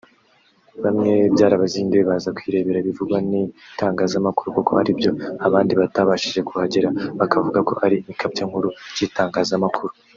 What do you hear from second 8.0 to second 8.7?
ikabyankuru